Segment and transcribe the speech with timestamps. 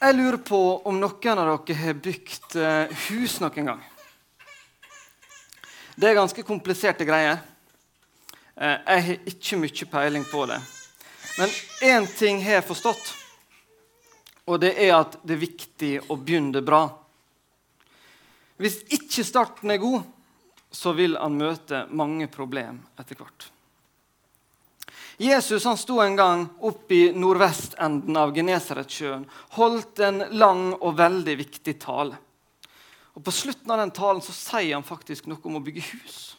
[0.00, 0.58] Jeg lurer på
[0.88, 3.80] om noen av dere har bygd eh, hus noen gang.
[5.92, 7.42] Det er ganske kompliserte greier.
[8.56, 10.56] Eh, jeg har ikke mye peiling på det.
[11.36, 11.52] Men
[11.90, 13.12] én ting har jeg forstått,
[14.48, 16.86] og det er at det er viktig å begynne bra.
[18.56, 20.08] Hvis ikke starten er god,
[20.72, 23.50] så vil han møte mange problem etter hvert.
[25.20, 29.26] Jesus han sto en gang oppe i nordvestenden av Genesaretsjøen,
[29.58, 32.16] holdt en lang og veldig viktig tale.
[33.12, 36.38] Og På slutten av den talen så sier han faktisk noe om å bygge hus.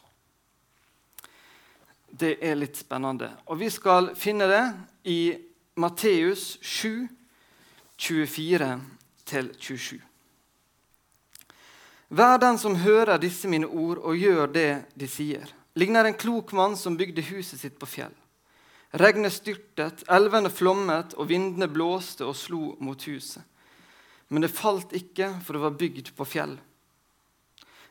[2.10, 3.30] Det er litt spennende.
[3.46, 4.64] Og Vi skal finne det
[5.06, 5.30] i
[5.78, 7.06] Matteus 7,
[8.02, 10.02] 24-27.
[12.10, 15.46] Vær den som hører disse mine ord og gjør det de sier,
[15.78, 18.18] ligner en klok mann som bygde huset sitt på fjell.
[18.92, 23.40] Regnet styrtet, elvene flommet, og vindene blåste og slo mot huset.
[24.28, 26.58] Men det falt ikke, for det var bygd på fjell.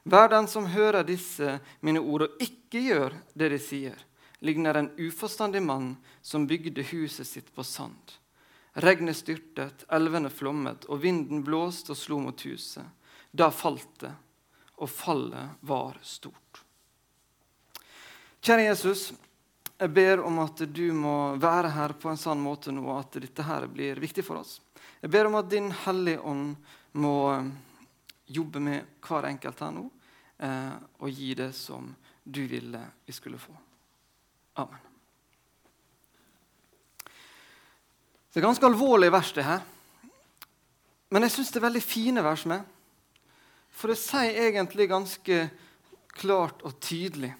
[0.03, 3.97] Vær den som hører disse mine ord og ikke gjør det de sier,
[4.41, 5.91] ligner en uforstandig mann
[6.25, 8.17] som bygde huset sitt på sand.
[8.81, 12.85] Regnet styrtet, elvene flommet, og vinden blåste og slo mot huset.
[13.31, 14.13] Da falt det,
[14.81, 16.63] og fallet var stort.
[18.41, 19.11] Kjære Jesus,
[19.81, 23.45] jeg ber om at du må være her på en sånn måte nå at dette
[23.47, 24.59] her blir viktig for oss.
[25.01, 26.51] Jeg ber om at Din Hellige Ånd
[27.01, 27.49] må eh,
[28.29, 29.87] jobbe med hver enkelt her nå
[30.45, 31.89] eh, og gi det som
[32.21, 33.55] du ville vi skulle få.
[34.61, 34.85] Amen.
[38.31, 39.65] Det er ganske alvorlig vers, det her.
[41.09, 42.61] Men jeg syns det er veldig fine vers med.
[43.73, 45.45] For det sier egentlig ganske
[46.21, 47.33] klart og tydelig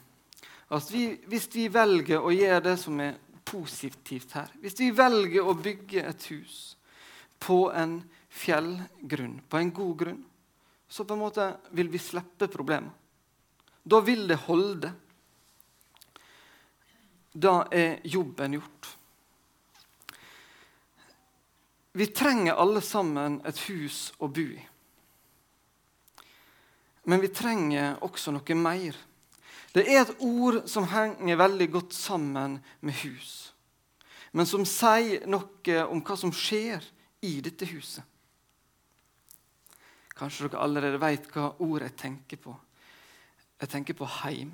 [0.71, 5.43] at vi, hvis vi velger å gjøre det som er positivt her, hvis vi velger
[5.43, 6.59] å bygge et hus
[7.41, 7.97] på en
[8.31, 10.21] fjellgrunn, på en god grunn,
[10.87, 12.91] så på en måte vil vi slippe problemet.
[13.83, 14.91] Da vil det holde.
[17.31, 18.89] Da er jobben gjort.
[21.91, 24.61] Vi trenger alle sammen et hus å bo i.
[27.03, 28.95] Men vi trenger også noe mer.
[29.71, 33.53] Det er et ord som henger veldig godt sammen med hus,
[34.35, 36.83] men som sier noe om hva som skjer
[37.23, 38.03] i dette huset.
[40.17, 42.53] Kanskje dere allerede vet hva ord jeg tenker på.
[43.61, 44.51] Jeg tenker på heim.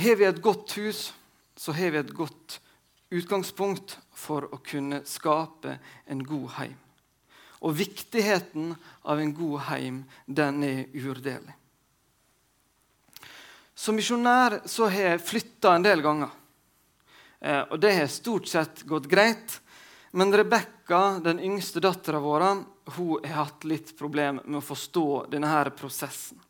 [0.00, 1.10] Har vi et godt hus,
[1.56, 2.60] så har vi et godt
[3.10, 5.76] utgangspunkt for å kunne skape
[6.10, 6.78] en god heim.
[7.60, 11.56] Og viktigheten av en god heim, den er uvurderlig.
[13.74, 16.32] Som misjonær så har jeg flytta en del ganger.
[17.40, 19.60] Eh, og det har stort sett gått greit.
[20.12, 22.44] Men Rebekka, den yngste dattera vår,
[22.96, 26.40] hun har hatt litt problemer med å forstå denne her prosessen.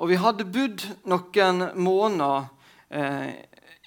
[0.00, 2.46] Og vi hadde bodd noen måneder
[2.88, 3.34] eh,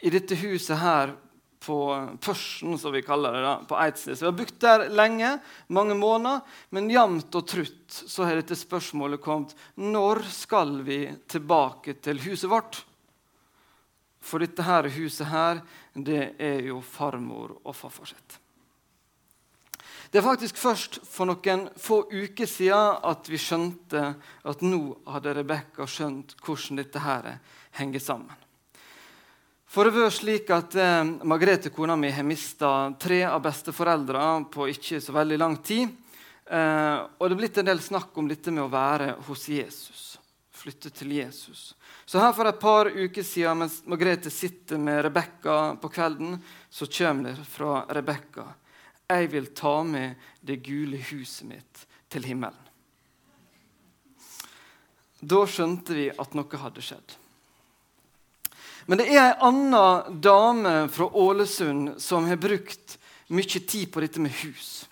[0.06, 1.16] i dette huset her
[1.64, 1.78] på
[2.24, 4.22] pørsen, som vi kaller det, da, på Eidsnes.
[4.22, 5.38] Vi har brukt der lenge,
[5.68, 6.44] mange måneder,
[6.76, 12.52] men jevnt og trutt så har dette spørsmålet kommet når skal vi tilbake til huset
[12.52, 12.84] vårt?
[14.24, 15.60] For dette her huset her,
[15.94, 18.40] det er jo farmor og farfar sitt.
[20.14, 24.04] Det er faktisk først for noen få uker siden at vi skjønte
[24.46, 27.32] at nå hadde Rebekka skjønt hvordan dette her
[27.80, 28.43] henger sammen.
[29.74, 34.68] For det var slik at eh, Margrethe, kona mi, har mista tre av besteforeldrene på
[34.70, 35.90] ikke så veldig lang tid.
[36.46, 40.04] Eh, og det er blitt en del snakk om dette med å være hos Jesus.
[40.54, 41.72] Flytte til Jesus.
[42.06, 46.38] Så her for et par uker siden, mens Margrethe sitter med Rebekka på kvelden,
[46.70, 48.46] så kommer det fra Rebekka
[49.10, 52.62] Jeg vil ta med det gule huset mitt til himmelen.
[55.18, 57.18] Da skjønte vi at noe hadde skjedd.
[58.86, 62.98] Men det er ei anna dame fra Ålesund som har brukt
[63.34, 64.84] mye tid på dette med hus.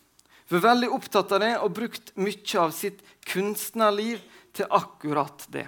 [0.50, 4.24] Hun er veldig opptatt av det og brukt mye av sitt kunstnerliv
[4.56, 5.68] til akkurat det.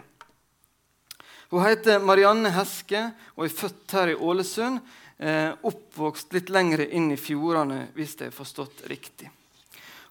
[1.54, 3.06] Hun heter Marianne Heske
[3.36, 4.82] og er født her i Ålesund.
[5.24, 9.30] Eh, oppvokst litt lenger inn i fjordene, hvis jeg har forstått riktig.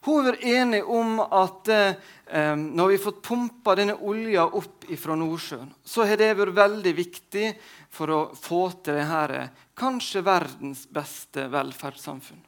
[0.02, 5.14] Hun er enig om at eh, når vi har fått pumpa denne olja opp fra
[5.18, 7.52] Nordsjøen, så har det vært veldig viktig
[7.92, 9.44] for å få til dette
[9.78, 12.42] kanskje verdens beste velferdssamfunn.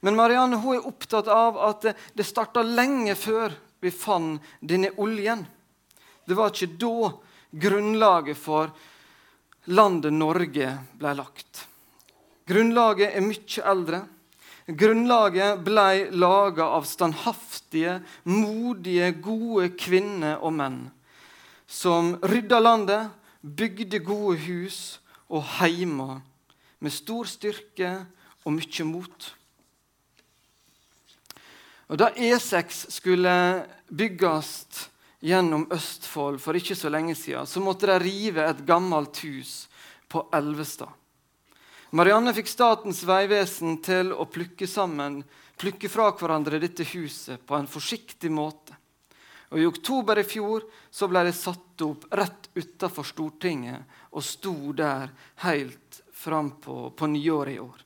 [0.00, 5.44] Men Marianne hun er opptatt av at det starta lenge før vi fant denne oljen.
[6.26, 7.10] Det var ikke da
[7.50, 8.70] grunnlaget for
[9.70, 11.66] landet Norge ble lagt.
[12.50, 14.00] Grunnlaget er mye eldre.
[14.78, 20.80] Grunnlaget ble laga av standhaftige, modige, gode kvinner og menn
[21.70, 24.98] som rydda landet, bygde gode hus
[25.30, 26.18] og heimer
[26.82, 27.92] med stor styrke
[28.42, 29.28] og mye mot.
[31.90, 33.32] Og Da E6 skulle
[33.86, 34.50] bygges
[35.22, 39.68] gjennom Østfold for ikke så lenge siden, så måtte de rive et gammelt hus
[40.08, 40.90] på Elvestad.
[41.90, 45.24] Marianne fikk Statens vegvesen til å plukke, sammen,
[45.58, 48.76] plukke fra hverandre dette huset på en forsiktig måte.
[49.50, 54.54] Og I oktober i fjor så ble det satt opp rett utafor Stortinget og sto
[54.70, 55.10] der
[55.42, 57.82] helt fram på, på nyåret i år.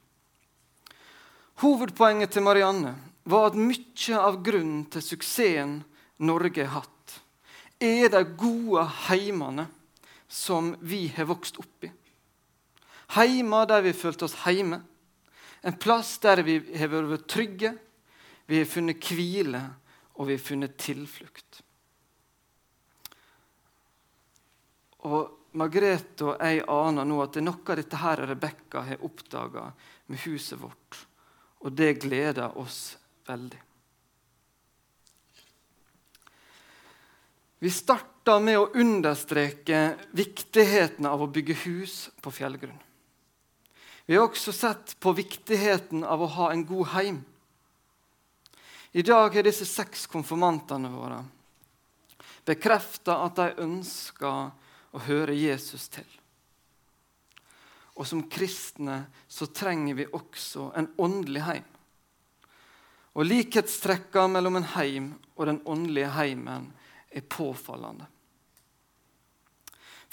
[1.64, 2.92] Hovedpoenget til Marianne
[3.24, 5.78] var at mye av grunnen til suksessen
[6.20, 7.20] Norge har hatt,
[7.80, 9.70] er de gode heimene
[10.28, 11.94] som vi har vokst opp i.
[13.12, 14.80] Heimer der vi følte oss hjemme.
[15.64, 17.74] En plass der vi har vært trygge,
[18.46, 19.62] vi har funnet hvile,
[20.20, 21.62] og vi har funnet tilflukt.
[25.08, 29.04] Og Margrethe og jeg aner nå at det er noe av dette her Rebekka har
[29.06, 29.68] oppdaga
[30.10, 30.98] med huset vårt.
[31.64, 32.96] Og det gleder oss
[33.28, 33.60] veldig.
[37.64, 42.80] Vi starta med å understreke viktigheten av å bygge hus på fjellgrunn.
[44.06, 47.22] Vi har også sett på viktigheten av å ha en god heim.
[48.92, 51.22] I dag har disse seks konfirmantene våre
[52.44, 54.50] bekrefta at de ønsker
[54.94, 56.06] å høre Jesus til.
[57.94, 61.68] Og som kristne så trenger vi også en åndelig heim.
[63.14, 66.72] Og likhetstrekka mellom en heim og den åndelige heimen
[67.14, 68.08] er påfallende.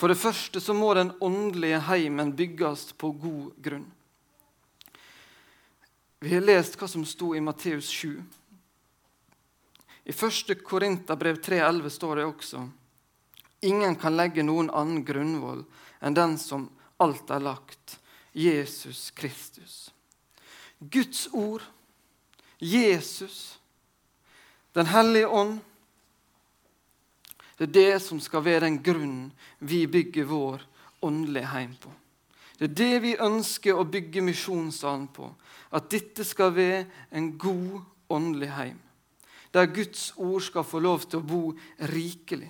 [0.02, 3.86] For det første så må den åndelige heimen bygges på god grunn.
[6.26, 8.16] Vi har lest hva som sto i Matteus 7.
[10.10, 10.56] I 1.
[10.66, 12.64] Korinterbrev 3,11 står det også
[13.70, 15.62] Ingen kan legge noen annen grunnvoll
[16.02, 16.66] enn den som
[16.98, 18.00] alt er lagt,
[18.34, 19.92] Jesus Kristus.
[20.80, 21.62] Guds ord,
[22.58, 23.60] Jesus,
[24.74, 25.60] Den hellige ånd,
[27.62, 29.28] det er det som skal være den grunnen
[29.60, 30.64] vi bygger vår
[31.06, 31.92] åndelige heim på.
[32.58, 35.28] Det er det vi ønsker å bygge misjonssalen på.
[35.70, 38.80] At dette skal være en god åndelig heim.
[39.54, 41.44] Der Guds ord skal få lov til å bo
[41.94, 42.50] rikelig.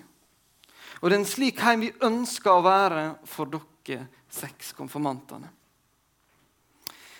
[1.02, 5.52] Og det er en slik heim vi ønsker å være for dere seks konfirmantene.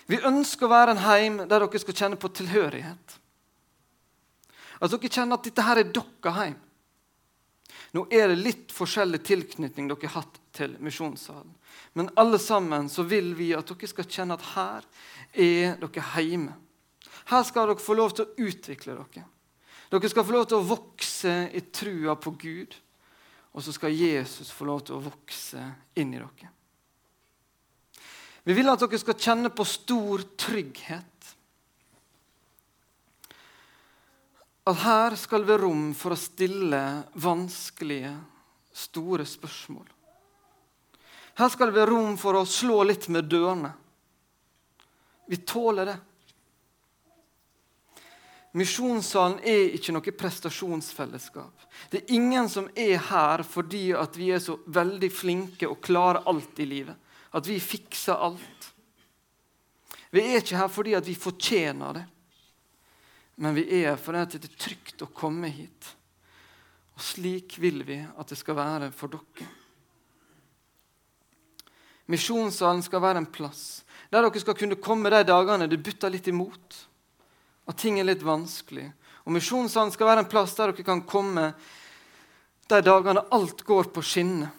[0.09, 3.19] Vi ønsker å være en heim der dere skal kjenne på tilhørighet.
[4.81, 6.61] At dere kjenner at dette her er deres heim.
[7.93, 11.51] Nå er det litt forskjellig tilknytning dere har hatt til misjonssalen.
[11.93, 14.87] Men alle sammen så vil vi at dere skal kjenne at her
[15.33, 16.55] er dere hjemme.
[17.29, 19.27] Her skal dere få lov til å utvikle dere.
[19.93, 22.73] Dere skal få lov til å vokse i trua på Gud.
[23.53, 25.61] Og så skal Jesus få lov til å vokse
[26.01, 26.49] inn i dere.
[28.43, 31.35] Vi vil at dere skal kjenne på stor trygghet
[34.63, 36.79] at her skal det være rom for å stille
[37.19, 38.13] vanskelige,
[38.73, 39.89] store spørsmål.
[41.37, 43.73] Her skal det være rom for å slå litt med dørene.
[45.27, 45.97] Vi tåler det.
[48.53, 51.67] Misjonssalen er ikke noe prestasjonsfellesskap.
[51.89, 56.29] Det er ingen som er her fordi at vi er så veldig flinke og klarer
[56.29, 56.95] alt i livet.
[57.33, 58.69] At vi fikser alt.
[60.13, 62.05] Vi er ikke her fordi at vi fortjener det
[63.35, 65.89] men vi er fordi det er trygt å komme hit.
[66.93, 69.49] Og slik vil vi at det skal være for dere.
[72.11, 73.81] Misjonssalen skal være en plass
[74.13, 76.75] der dere skal kunne komme de dagene det butter litt imot,
[77.65, 78.85] at ting er litt vanskelig.
[79.25, 81.47] Og Misjonssalen skal være en plass der dere kan komme
[82.69, 84.51] de dagene alt går på skinner.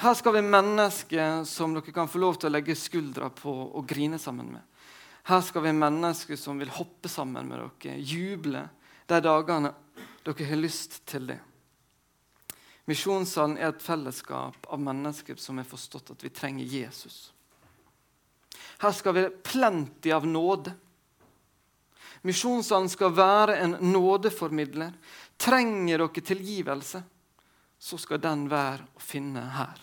[0.00, 3.84] Her skal vi mennesker som dere kan få lov til å legge skuldra på og
[3.88, 4.64] grine sammen med.
[5.30, 8.64] Her skal vi mennesker som vil hoppe sammen med dere, juble
[9.06, 9.70] de dagene
[10.26, 11.36] dere har lyst til det.
[12.90, 17.28] Misjonssalen er et fellesskap av mennesker som har forstått at vi trenger Jesus.
[18.82, 20.72] Her skal vi plenty av nåde.
[22.26, 24.96] Misjonssalen skal være en nådeformidler.
[25.38, 27.04] Trenger dere tilgivelse,
[27.78, 29.78] så skal den være å finne her.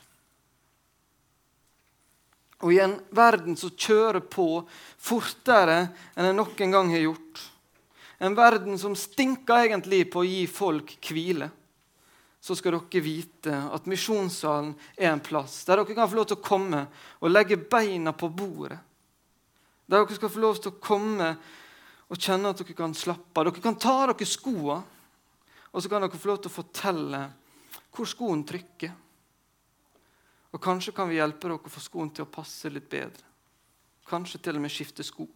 [2.65, 4.63] Og i en verden som kjører på
[4.97, 5.77] fortere
[6.15, 7.43] enn den noen gang har gjort,
[8.17, 11.51] en verden som stinker egentlig på å gi folk hvile,
[12.41, 16.37] så skal dere vite at misjonssalen er en plass der dere kan få lov til
[16.37, 16.83] å komme
[17.19, 18.77] og legge beina på bordet
[19.87, 21.33] Der dere skal få lov til å komme
[22.07, 23.49] og kjenne at dere kan slappe av.
[23.49, 24.79] Dere kan ta av dere skoene,
[25.71, 27.21] og så kan dere få lov til å fortelle
[27.95, 28.93] hvor skoen trykker.
[30.57, 33.21] Og kanskje kan vi hjelpe dere å få skoen til å passe litt bedre.
[34.09, 35.27] Kanskje til og med skifte sko.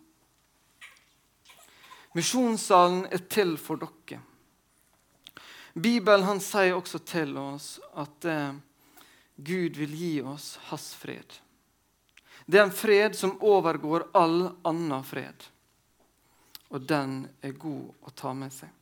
[2.18, 4.18] Misjonssalen er til for dere.
[5.78, 8.58] Bibelen han sier også til oss at eh,
[9.38, 11.38] Gud vil gi oss hans fred.
[12.50, 15.46] Det er en fred som overgår all annen fred.
[16.74, 18.74] Og den er god å ta med seg.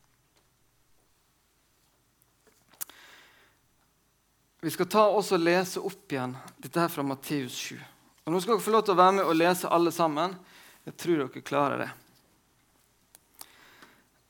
[4.62, 7.78] Vi skal ta oss og lese opp igjen dette her fra Matteus 7.
[8.28, 10.34] Og Nå skal dere få lov til å være med og lese alle sammen.
[10.84, 11.90] Jeg tror dere klarer det.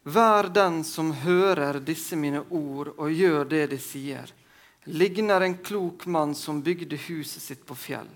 [0.10, 4.30] Vær den som hører disse mine ord og gjør det de sier,
[4.86, 8.08] ligner en klok mann som bygde huset sitt på fjell.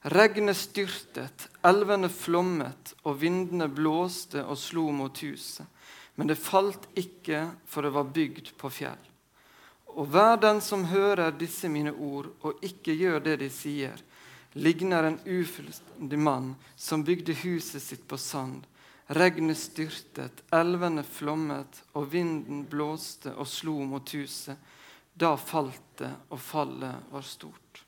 [0.00, 5.68] Regnet styrtet, elvene flommet, og vindene blåste og slo mot huset.
[6.16, 9.09] Men det falt ikke, for det var bygd på fjell.
[9.96, 13.96] Og hver den som hører disse mine ord og ikke gjør det de sier,
[14.54, 18.66] ligner en ufullstendig mann som bygde huset sitt på sand.
[19.10, 24.54] Regnet styrtet, elvene flommet, og vinden blåste og slo mot huset.
[25.14, 27.82] Da falt det, og fallet var stort.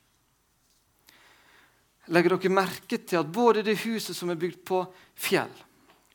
[2.10, 4.82] Legger dere merke til at både det huset som er bygd på
[5.14, 5.52] fjell,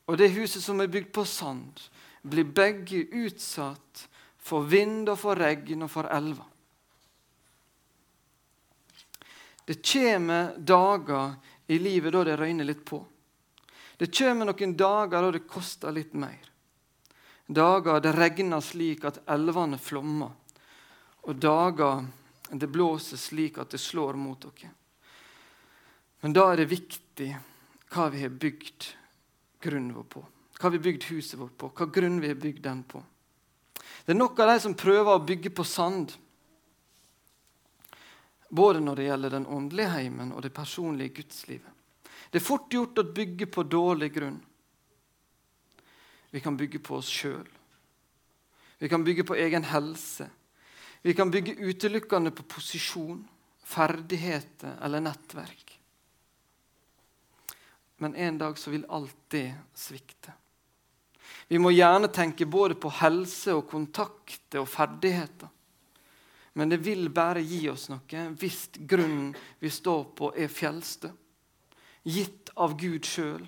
[0.08, 1.80] og det huset som er bygd på sand,
[2.28, 4.08] blir begge utsatt
[4.48, 6.46] for vind og for regn og for elver?
[9.68, 11.34] Det kommer dager
[11.68, 13.02] i livet da det røyner litt på.
[13.98, 16.46] Det kommer noen dager da det koster litt mer.
[17.48, 20.32] Dager det regner slik at elvene flommer,
[21.28, 22.06] og dager
[22.52, 24.72] det blåser slik at det slår mot dere.
[26.24, 27.30] Men da er det viktig
[27.92, 28.88] hva vi har bygd
[29.64, 30.24] grunnen vår på.
[30.58, 33.04] Hva vi har bygd huset vårt på, hva grunn vi har bygd den på.
[34.06, 36.14] Det er nok av de som prøver å bygge på sand.
[38.50, 41.74] Både når det gjelder den åndelige heimen og det personlige gudslivet.
[42.32, 44.40] Det er fort gjort å bygge på dårlig grunn.
[46.32, 47.48] Vi kan bygge på oss sjøl.
[48.78, 50.28] Vi kan bygge på egen helse.
[51.02, 53.22] Vi kan bygge utelukkende på posisjon,
[53.64, 55.74] ferdigheter eller nettverk.
[57.98, 60.34] Men en dag så vil alt det svikte.
[61.48, 65.48] Vi må gjerne tenke både på helse og kontakter og ferdigheter.
[66.58, 69.30] Men det vil bare gi oss noe hvis grunnen
[69.62, 71.12] vi står på, er fjellstø.
[72.08, 73.46] Gitt av Gud sjøl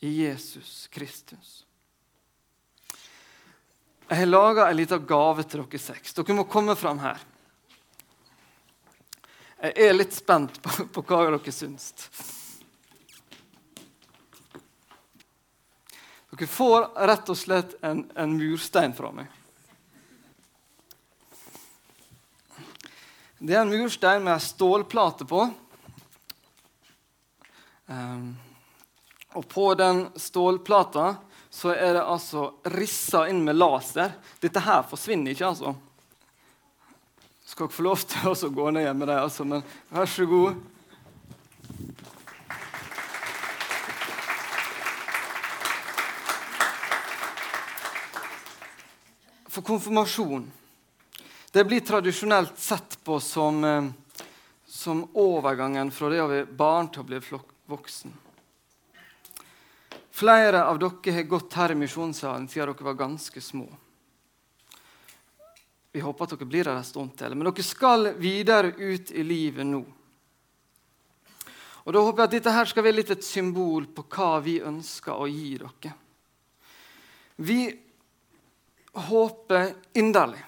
[0.00, 1.64] i Jesus Kristus.
[4.08, 6.16] Jeg har laga en liten gave til dere seks.
[6.16, 7.20] Dere må komme fram her.
[9.64, 11.92] Jeg er litt spent på, på hva dere syns.
[16.34, 19.28] Dere får rett og slett en, en murstein fra meg.
[23.38, 25.44] Det er en murstein med stålplate på.
[27.86, 28.32] Um,
[29.38, 31.12] og på den stålplata
[31.54, 34.16] så er det altså rissa inn med laser.
[34.42, 35.76] Dette her forsvinner ikke, altså.
[37.46, 39.62] Skal dere få lov til å gå ned med det, altså, men
[39.92, 40.58] vær så god.
[49.64, 50.44] Konfirmasjon
[51.54, 53.84] det blir tradisjonelt sett på som, eh,
[54.66, 57.20] som overgangen fra det å være barn til å bli
[57.70, 58.12] voksen.
[60.10, 63.68] Flere av dere har gått her i misjonssalen siden dere var ganske små.
[65.92, 67.34] Vi håper at dere blir der en stund til.
[67.34, 69.84] Men dere skal videre ut i livet nå.
[71.86, 74.58] Og Da håper jeg at dette her skal være litt et symbol på hva vi
[74.58, 75.94] ønsker å gi dere.
[77.36, 77.83] Vi
[78.94, 80.42] håper inderlig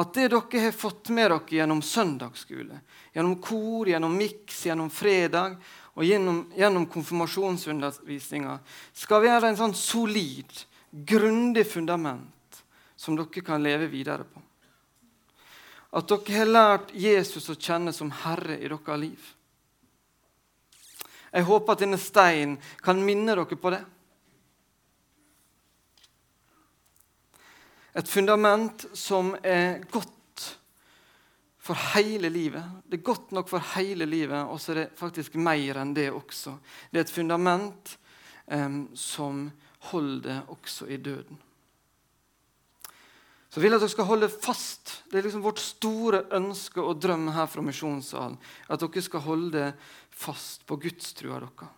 [0.00, 2.80] at det dere har fått med dere gjennom søndagsskole,
[3.12, 5.56] gjennom kor, gjennom miks, gjennom fredag
[5.94, 8.58] og gjennom, gjennom konfirmasjonsundervisninga,
[8.92, 12.62] skal være en sånn solid, grundig fundament
[12.96, 14.42] som dere kan leve videre på.
[15.98, 19.30] At dere har lært Jesus å kjenne som Herre i deres liv.
[21.30, 23.82] Jeg håper at denne steinen kan minne dere på det.
[27.94, 30.16] Et fundament som er godt
[31.60, 32.64] for hele livet.
[32.86, 36.08] Det er godt nok for hele livet, og så er det faktisk mer enn det
[36.14, 36.56] også.
[36.90, 37.96] Det er et fundament
[38.46, 39.48] um, som
[39.90, 41.38] holder også i døden.
[43.50, 44.92] Så jeg vil at dere skal holde fast.
[45.10, 48.38] Det er liksom vårt store ønske og drøm her fra Misjonssalen.
[48.70, 49.72] At dere skal holde
[50.14, 51.76] fast på gudstrua deres.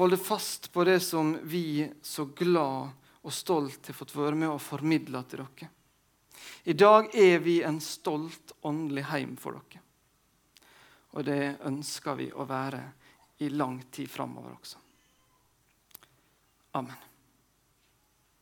[0.00, 2.88] holde fast på det som vi så glad
[3.22, 5.68] og stolt har fått være med og formidle til dere.
[6.64, 9.82] I dag er vi en stolt åndelig heim for dere.
[11.10, 12.82] Og det ønsker vi å være
[13.42, 14.78] i lang tid framover også.
[16.78, 17.09] Amen.